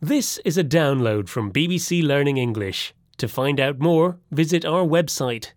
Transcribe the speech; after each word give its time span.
This 0.00 0.38
is 0.44 0.58
a 0.58 0.64
download 0.64 1.28
from 1.28 1.50
BBC 1.50 2.02
Learning 2.02 2.36
English. 2.36 2.92
To 3.16 3.26
find 3.26 3.58
out 3.58 3.78
more, 3.78 4.18
visit 4.30 4.64
our 4.64 4.84
website. 4.84 5.52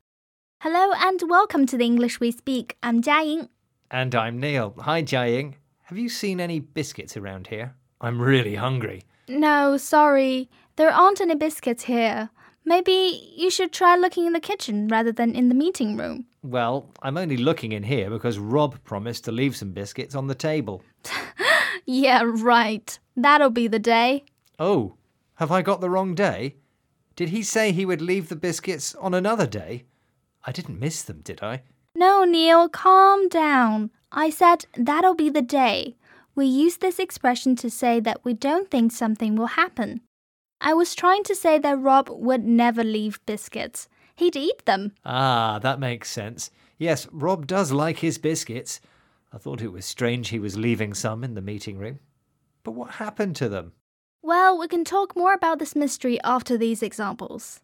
Hello 0.61 0.93
and 0.97 1.21
welcome 1.27 1.65
to 1.65 1.77
the 1.77 1.83
English 1.83 2.21
we 2.21 2.31
speak. 2.31 2.77
I'm 2.81 3.01
Jiaying. 3.01 3.49
And 3.91 4.15
I'm 4.15 4.39
Neil. 4.39 4.75
Hi, 4.79 5.03
Jiaying. 5.03 5.55
Have 5.83 5.97
you 5.97 6.07
seen 6.07 6.39
any 6.39 6.61
biscuits 6.61 7.17
around 7.17 7.47
here? 7.47 7.75
I'm 7.99 8.21
really 8.21 8.55
hungry. 8.55 9.03
No, 9.27 9.75
sorry. 9.75 10.49
There 10.77 10.89
aren't 10.89 11.19
any 11.19 11.35
biscuits 11.35 11.83
here. 11.83 12.29
Maybe 12.63 13.33
you 13.35 13.49
should 13.49 13.73
try 13.73 13.97
looking 13.97 14.25
in 14.25 14.31
the 14.31 14.39
kitchen 14.39 14.87
rather 14.87 15.11
than 15.11 15.35
in 15.35 15.49
the 15.49 15.55
meeting 15.55 15.97
room. 15.97 16.27
Well, 16.43 16.89
I'm 17.01 17.17
only 17.17 17.35
looking 17.35 17.73
in 17.73 17.83
here 17.83 18.09
because 18.09 18.39
Rob 18.39 18.81
promised 18.85 19.25
to 19.25 19.33
leave 19.33 19.57
some 19.57 19.71
biscuits 19.71 20.15
on 20.15 20.27
the 20.27 20.35
table. 20.35 20.81
Yeah, 21.91 22.21
right. 22.23 22.99
That'll 23.15 23.49
be 23.49 23.67
the 23.67 23.79
day. 23.79 24.23
Oh, 24.59 24.95
have 25.35 25.51
I 25.51 25.61
got 25.61 25.79
the 25.79 25.89
wrong 25.89 26.15
day? 26.15 26.57
Did 27.15 27.29
he 27.29 27.43
say 27.43 27.71
he 27.71 27.85
would 27.85 28.01
leave 28.01 28.27
the 28.27 28.35
biscuits 28.35 28.93
on 28.95 29.13
another 29.13 29.47
day? 29.47 29.85
I 30.45 30.51
didn't 30.51 30.79
miss 30.79 31.01
them, 31.01 31.21
did 31.21 31.41
I? 31.41 31.63
No, 31.95 32.23
Neil, 32.25 32.67
calm 32.69 33.29
down. 33.29 33.91
I 34.11 34.29
said 34.29 34.65
that'll 34.75 35.15
be 35.15 35.29
the 35.29 35.41
day. 35.41 35.95
We 36.35 36.45
use 36.45 36.77
this 36.77 36.99
expression 36.99 37.55
to 37.57 37.69
say 37.69 37.99
that 38.01 38.23
we 38.23 38.33
don't 38.33 38.69
think 38.69 38.91
something 38.91 39.35
will 39.35 39.47
happen. 39.47 40.01
I 40.61 40.73
was 40.73 40.95
trying 40.95 41.23
to 41.23 41.35
say 41.35 41.57
that 41.57 41.79
Rob 41.79 42.09
would 42.09 42.45
never 42.45 42.83
leave 42.83 43.25
biscuits. 43.25 43.87
He'd 44.15 44.35
eat 44.35 44.65
them. 44.65 44.93
Ah, 45.05 45.59
that 45.59 45.79
makes 45.79 46.11
sense. 46.11 46.51
Yes, 46.77 47.07
Rob 47.11 47.47
does 47.47 47.71
like 47.71 47.99
his 47.99 48.17
biscuits. 48.17 48.81
I 49.31 49.37
thought 49.37 49.61
it 49.61 49.71
was 49.71 49.85
strange 49.85 50.29
he 50.29 50.39
was 50.39 50.57
leaving 50.57 50.93
some 50.93 51.23
in 51.23 51.33
the 51.35 51.41
meeting 51.41 51.77
room. 51.77 51.99
But 52.63 52.71
what 52.71 52.91
happened 52.91 53.35
to 53.37 53.47
them? 53.47 53.73
Well, 54.29 54.59
we 54.59 54.67
can 54.67 54.85
talk 54.85 55.15
more 55.15 55.33
about 55.33 55.57
this 55.57 55.75
mystery 55.75 56.19
after 56.23 56.55
these 56.55 56.83
examples. 56.83 57.61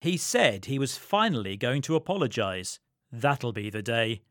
He 0.00 0.16
said 0.16 0.64
he 0.64 0.76
was 0.76 0.98
finally 0.98 1.56
going 1.56 1.82
to 1.82 1.94
apologise. 1.94 2.80
That'll 3.12 3.52
be 3.52 3.70
the 3.70 3.80
day. 3.80 4.22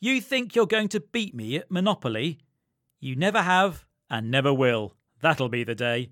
You 0.00 0.20
think 0.20 0.56
you're 0.56 0.66
going 0.66 0.88
to 0.88 0.98
beat 0.98 1.32
me 1.32 1.58
at 1.58 1.70
Monopoly? 1.70 2.40
You 2.98 3.14
never 3.14 3.42
have 3.42 3.84
and 4.10 4.28
never 4.28 4.52
will. 4.52 4.96
That'll 5.20 5.48
be 5.48 5.62
the 5.62 5.76
day. 5.76 6.10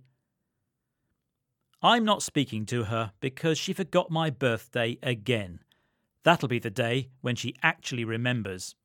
I'm 1.83 2.05
not 2.05 2.23
speaking 2.23 2.67
to 2.67 2.85
her 2.85 3.11
because 3.19 3.59
she 3.59 3.73
forgot 3.73 4.13
my 4.13 4.31
birthday 4.31 4.97
again. 5.03 5.59
That'll 6.23 6.47
be 6.47 6.61
the 6.61 6.71
day 6.71 7.09
when 7.21 7.35
she 7.35 7.57
actually 7.65 8.05
remembers. 8.05 8.77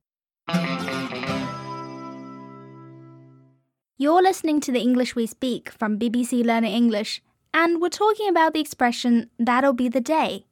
You're 3.99 4.21
listening 4.21 4.59
to 4.61 4.71
the 4.71 4.79
English 4.79 5.15
we 5.15 5.25
speak 5.25 5.71
from 5.71 5.97
BBC 5.97 6.45
Learning 6.45 6.71
English, 6.71 7.19
and 7.51 7.81
we're 7.81 7.89
talking 7.89 8.29
about 8.29 8.53
the 8.53 8.59
expression 8.59 9.31
that'll 9.39 9.73
be 9.73 9.89
the 9.89 9.99
day. 9.99 10.45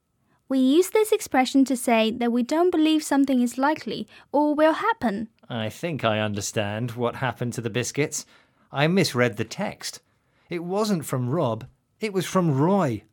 We 0.49 0.57
use 0.57 0.89
this 0.89 1.11
expression 1.11 1.63
to 1.65 1.77
say 1.77 2.09
that 2.09 2.31
we 2.31 2.41
don't 2.41 2.71
believe 2.71 3.03
something 3.03 3.43
is 3.43 3.59
likely 3.59 4.07
or 4.31 4.55
will 4.55 4.73
happen. 4.73 5.29
I 5.47 5.69
think 5.69 6.03
I 6.03 6.21
understand 6.21 6.93
what 6.93 7.17
happened 7.17 7.53
to 7.53 7.61
the 7.61 7.69
biscuits. 7.69 8.25
I 8.71 8.87
misread 8.87 9.37
the 9.37 9.45
text. 9.45 10.01
It 10.49 10.63
wasn't 10.63 11.05
from 11.05 11.29
Rob, 11.29 11.67
it 11.99 12.13
was 12.13 12.25
from 12.25 12.57
Roy. 12.57 13.03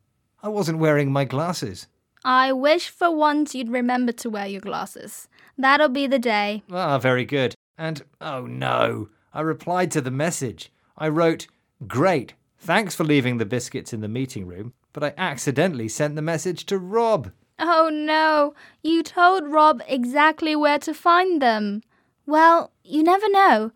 I 0.41 0.47
wasn't 0.49 0.79
wearing 0.79 1.11
my 1.11 1.25
glasses. 1.25 1.85
I 2.25 2.53
wish 2.53 2.89
for 2.89 3.15
once 3.15 3.53
you'd 3.53 3.69
remember 3.69 4.13
to 4.13 4.31
wear 4.31 4.47
your 4.47 4.61
glasses. 4.61 5.27
That'll 5.59 5.89
be 5.89 6.07
the 6.07 6.17
day. 6.17 6.63
Ah, 6.71 6.97
very 6.97 7.23
good. 7.23 7.53
And 7.77 8.01
oh 8.19 8.47
no, 8.47 9.09
I 9.33 9.41
replied 9.41 9.91
to 9.91 10.01
the 10.01 10.11
message. 10.11 10.71
I 10.97 11.07
wrote, 11.09 11.47
Great, 11.87 12.33
thanks 12.57 12.95
for 12.95 13.03
leaving 13.03 13.37
the 13.37 13.45
biscuits 13.45 13.93
in 13.93 14.01
the 14.01 14.07
meeting 14.07 14.45
room, 14.45 14.73
but 14.93 15.03
I 15.03 15.13
accidentally 15.17 15.87
sent 15.87 16.15
the 16.15 16.21
message 16.21 16.65
to 16.67 16.77
Rob. 16.77 17.31
Oh 17.59 17.89
no, 17.91 18.53
you 18.81 19.03
told 19.03 19.47
Rob 19.47 19.81
exactly 19.87 20.55
where 20.55 20.79
to 20.79 20.93
find 20.93 21.41
them. 21.41 21.81
Well, 22.25 22.71
you 22.83 23.03
never 23.03 23.29
know. 23.29 23.71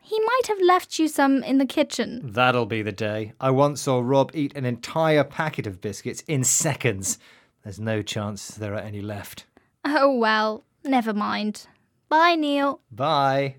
He 0.00 0.20
might 0.20 0.46
have 0.46 0.60
left 0.60 0.98
you 0.98 1.08
some 1.08 1.42
in 1.42 1.58
the 1.58 1.66
kitchen. 1.66 2.20
That'll 2.22 2.66
be 2.66 2.82
the 2.82 2.92
day. 2.92 3.32
I 3.40 3.50
once 3.50 3.80
saw 3.82 4.00
Rob 4.00 4.30
eat 4.34 4.56
an 4.56 4.64
entire 4.64 5.24
packet 5.24 5.66
of 5.66 5.80
biscuits 5.80 6.22
in 6.28 6.44
seconds. 6.44 7.18
There's 7.64 7.80
no 7.80 8.02
chance 8.02 8.48
there 8.48 8.74
are 8.74 8.80
any 8.80 9.00
left. 9.00 9.46
Oh 9.84 10.16
well, 10.16 10.64
never 10.84 11.12
mind. 11.12 11.66
Bye, 12.08 12.36
Neil. 12.36 12.80
Bye. 12.92 13.56